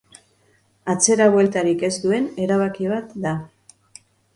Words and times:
Atzera 0.93 1.27
bueltarik 1.37 1.85
ez 1.91 1.95
duen 2.09 2.29
erabaki 2.49 2.93
bat 2.97 3.19
da. 3.29 3.41